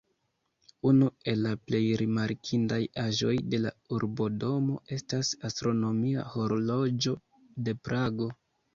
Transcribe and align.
Unu 0.91 1.09
el 1.33 1.43
la 1.47 1.51
plej 1.71 1.81
rimarkindaj 2.01 2.81
aĵoj 3.03 3.35
de 3.53 3.61
la 3.67 3.75
Urbodomo 3.99 4.81
estas 4.99 5.33
astronomia 5.53 6.29
horloĝo 6.35 7.19
de 7.71 7.81
Prago. 7.89 8.37